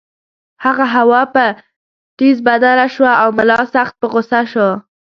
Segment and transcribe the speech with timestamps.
[0.65, 1.45] هغه هوا په
[2.17, 4.69] ټیز بدله شوه او ملا سخت په غُصه شو.